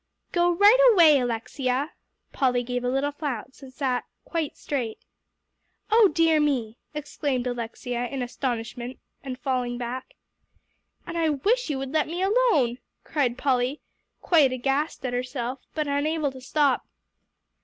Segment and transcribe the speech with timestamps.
[0.31, 1.91] "Go right away, Alexia."
[2.33, 4.97] Polly gave a little flounce, and sat quite straight.
[5.91, 10.15] "Oh dear me!" exclaimed Alexia in astonishment, and falling back.
[11.05, 13.79] "And I wish you would let me alone," cried Polly,
[14.23, 16.87] quite aghast at herself, but unable to stop.